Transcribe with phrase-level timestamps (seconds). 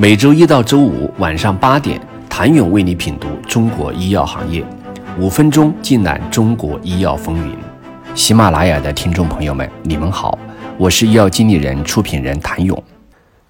[0.00, 2.00] 每周一到周五晚上八点，
[2.30, 4.64] 谭勇为你品读中国医药行业，
[5.18, 7.52] 五分钟尽览中国医药风云。
[8.14, 10.38] 喜马拉雅的听众朋友们，你们好，
[10.76, 12.80] 我是医药经理人、出品人谭勇。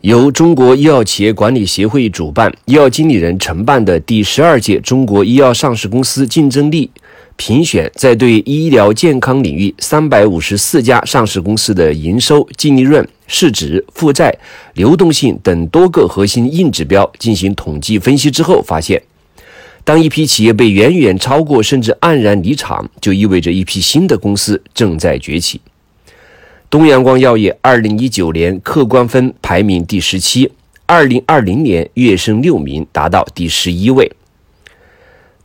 [0.01, 6.91] 由中国医药企业管理协会主办、医药经理人承办的第十二届中国医药上市公司竞争力
[7.39, 13.09] 评选，在对医疗健康领域三百五十四家上市公司的营收、净利润。
[13.31, 14.35] 市值、负债、
[14.73, 19.03] 流动性等多个核心硬指标进行统计分析之后，发现，
[19.85, 25.61] 当一批企业被远远超过甚至黯然离场，就意味着一批新的公司正在崛起。
[26.71, 30.51] 东阳光药业二零一九年客观分排名第十七，
[30.87, 34.11] 二零二零年跃升六名，达到第十一位。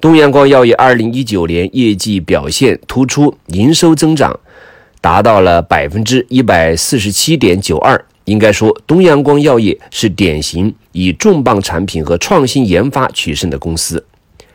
[0.04, 4.38] 东阳光药业二零一九年业绩表现突出，营收增长。
[5.00, 8.04] 达到了百分之一百四十七点九二。
[8.26, 14.06] 应该说，东阳光药业是典型以重磅产品和创新研发取胜的公司。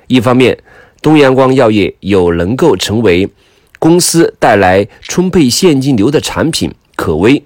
[0.07, 0.59] 一方面，
[1.01, 3.27] 东阳光药业有能够成为
[3.79, 7.43] 公司带来充沛现金流的产品可威，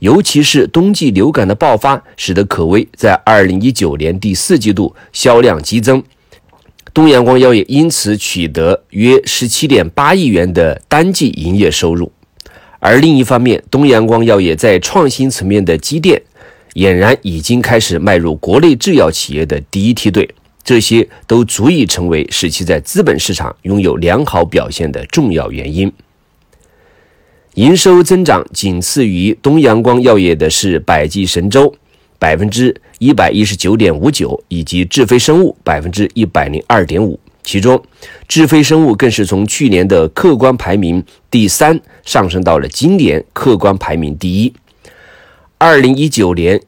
[0.00, 6.02] 尤其是冬季流感的爆发，使得可威在二零一九年第四季度销量激增，
[6.98, 12.10] 东阳光药业因此取得约十七点八亿元的单季营业收入。
[12.80, 16.20] 而另一方面，东阳光药业在创新层面的积淀，
[16.74, 20.28] 俨然已经开始迈入国内制药企业的第一梯队，
[20.64, 25.92] 这些都足以成为使其在资本市场拥有良好表现的重要原因。
[27.54, 31.72] 营收增长仅次于东阳光药业的是百济神州，
[32.18, 37.18] 百分之一百一十九点五九，以及智飞生物百分之一百零二点五。
[37.42, 37.82] 其中，
[38.26, 44.52] 智飞生物更是从去年的客观排名第三上升到了今年客观排名第一。
[45.56, 46.60] 二零一九年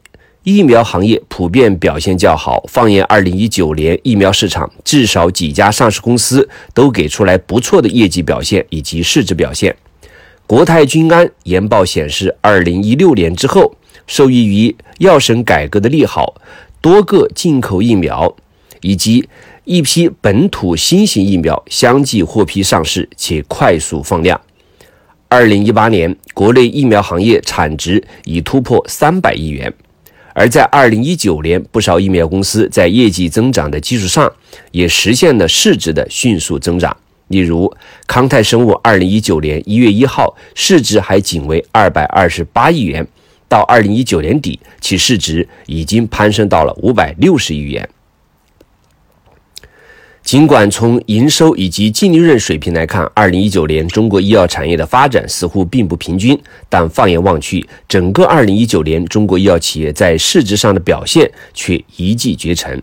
[0.43, 9.77] 疫苗行业普遍表现较好，放眼二零一九年疫苗市场，至少几家上市公司都给出来不错的业绩表现以及市值表现。
[10.47, 13.77] 国泰君安研报显示，二零一六年之后，
[14.07, 16.41] 受益于药审改革的利好，
[16.81, 18.35] 多个进口疫苗
[18.81, 19.29] 以及
[19.65, 24.41] 一批本土新型疫苗相继获批上市，且快速放量。
[25.29, 29.73] 二零一八年，国内疫苗行业产值已突破三百亿元。
[30.33, 34.33] 而在二零一九年，不少疫苗公司在业绩增长的基础上，
[34.71, 36.97] 也实现了市值的迅速增长。
[37.29, 37.73] 例如，
[38.09, 43.07] 康泰生物二零一九年一月一号市值还仅为二百二十八亿元，
[43.51, 47.87] 到二零一九年底，其市值已经攀升到了五百六十亿元。
[50.23, 62.81] 尽管从营收以及净利润水平来看，二零一九年中国医药产业的发展似乎并不平均，但放眼望去，整个二零一九年中国医药企业在市值上的表现却一骑绝尘。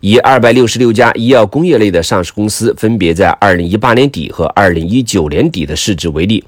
[0.00, 6.44] 以二百六十六家医药工业类的上市公司分别在二零一八年底和二零一九年底的市值为例，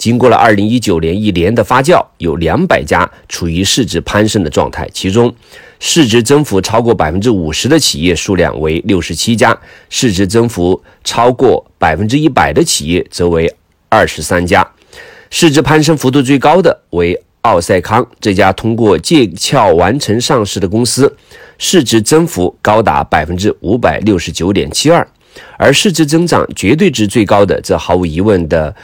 [0.00, 5.32] 经过了二零一九年一年的发酵，有两百家处于市值攀升的状态，其中。
[5.78, 9.58] 市值增幅超过百分之五十的企业数量为六十七家，
[9.90, 13.54] 市值增幅超过百分之一百的企业则为
[13.90, 14.66] 二十三家。
[15.28, 21.14] 市值攀升幅度最高的为奥赛康这家通过借壳完成上市的公司，
[21.58, 25.06] 市值增幅高达百分之五百六十九点七二。
[25.56, 28.74] 而市值增长绝对值最高的，则毫无疑问的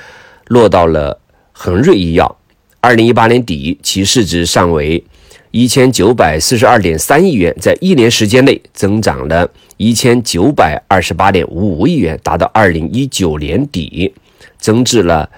[0.47, 1.21] 落到了
[1.53, 2.37] 恒瑞医药。
[2.81, 5.05] 二零一八年底，其市值尚为。
[5.53, 9.49] 一千九百四十二点三亿元，在一年时间内增长了
[9.79, 14.13] 一千九百二十八点五五亿元，达到二零一九年底
[14.59, 15.31] 增至了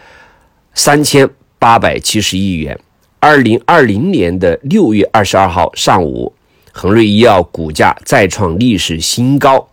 [0.74, 2.76] 三千八百七十亿元。
[3.20, 6.34] 二零二零年的六月二十二号上午，
[6.72, 9.68] 恒瑞医药股价再创历史新高，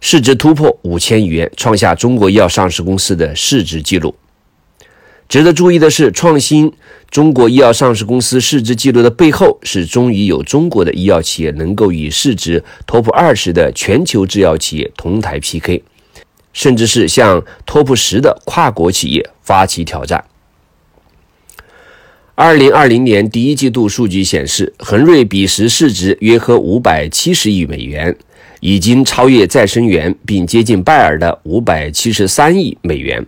[0.00, 4.12] 市值突破五千亿元，创下中国医药上市公司的市值纪录。
[5.30, 6.72] 值得注意的是，创新
[7.08, 15.84] 中国医药上市公司市值记录的背后，是终于有中国的医药企业能够与市值 TOP 二十的全球制药企业同台 PK，
[16.52, 20.24] 甚至是向 TOP 十的跨国企业发起挑战。
[22.34, 28.16] 二零二零年第一季度数据显示，恒瑞彼时市值约合五百七十亿美元，
[28.58, 33.24] 已经超越再生元，并接近拜耳的五百七十三亿美元。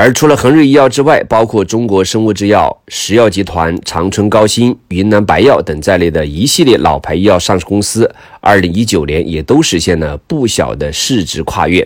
[0.00, 8.08] 而除了恒瑞医药之外，包括中国生物制药、石药集团、长春高新、云南白药等在内的一系列老牌医药上市公司，
[8.40, 11.84] 二零一九年也都实现了不小的市值跨越。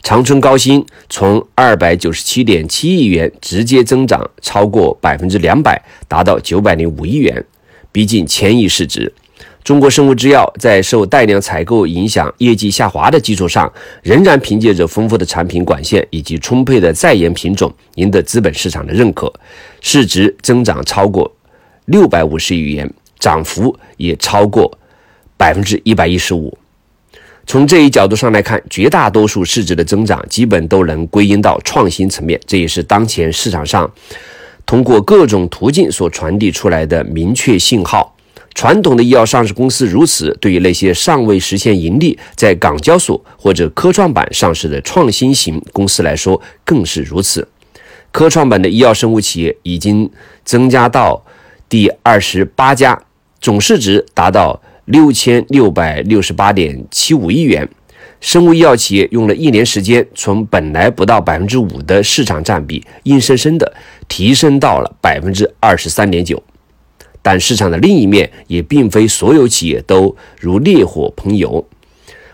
[0.00, 7.44] 长春高新从二百九十七点七亿元直接增长超过百分之两百，达到九百零五亿元，
[7.90, 9.12] 逼近千亿市值。
[9.62, 13.70] 中国生物制药在受带量采购影响、业绩下滑的基础上，
[14.02, 19.32] 仍然凭借着丰富的产品管线以及充沛的在研品种，赢得资本市场的认可，
[19.80, 21.30] 市值增长超过
[21.84, 24.76] 六百五十亿元，涨幅也超过
[25.36, 26.56] 百分之一百一十五。
[27.46, 33.90] 从这一角度上来看，绝大多数市值的增长基本都能归因到创新层面，这也是当前市场上
[34.64, 38.16] 通过各种途径所传递出来的明确信号。
[38.54, 47.46] 传统的医药上市公司如此，对于那些尚未实现盈利、在港交所或者科创板上市的创新型公司来说更是如此。
[48.12, 50.10] 科创板的医药生物企业已经
[50.44, 51.24] 增加到
[51.68, 53.00] 第二十八家，
[53.40, 57.68] 总市值达到六千六百六十八点七五亿元。
[58.20, 63.72] 生物医药企业用了一年时间，从本来不到百分之五的市场占比，硬生生的
[64.08, 66.42] 提升到了百分之二十三点九。
[67.22, 71.64] 但市场的另一面也并非所有企业都如烈火烹油。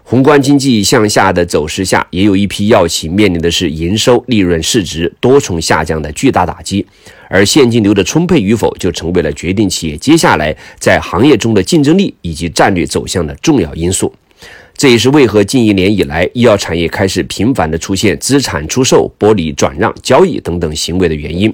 [0.08, 6.86] 宏观经济向下的走势下，也有一批药企面临的是营收、利润、市值多重下降的巨大打击，
[7.28, 14.14] 而现金流的充沛与否，就成为了决定企业接下来在行业中的竞争力以及战略走向的重要因素。
[14.76, 21.52] 这也是为何近一年以来，医药产业开始频繁地出现资产出售、剥离、转让、交易等等行为的原因。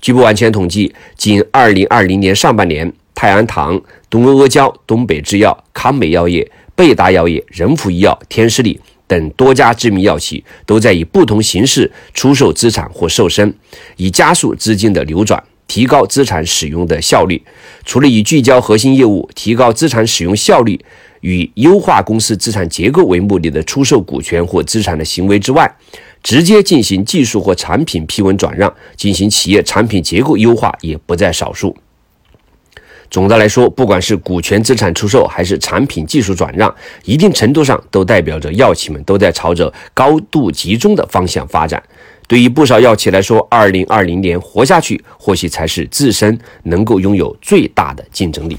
[0.00, 13.52] 据不完全统计，仅2020年上半年，泰安堂、东阿阿胶、东北制药、康美药业、贝达药业、仁孚医药、天士力等多家知名药企都在以不同形式出售资产或瘦身，
[13.96, 17.42] 以加速资金的流转，提高资产使用的效率。
[17.84, 20.78] 除了以聚焦核心业务、提高资产使用效率
[21.22, 25.68] 与优化公司资产结构为目的的出售股权或资产的行为之外，
[26.22, 31.76] 直接进行技术或产品批文转让，进行企业产品结构优化也不在少数。
[33.10, 36.74] 总的来说，不管是股权资产出售，还是产品技术转让，
[37.04, 41.82] 一定程度上都代表着药企们都在朝着高度集中的方向发展。
[42.26, 48.58] 对于不少药企来说，二零二零年活下去，或许才是自身能够拥有最大的竞争力。